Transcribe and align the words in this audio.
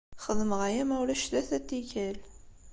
Xedmeɣ 0.25 0.59
aya 0.67 0.83
ma 0.87 0.95
ulac 1.01 1.23
tlata 1.29 1.57
n 1.61 1.65
tikkal. 1.67 2.17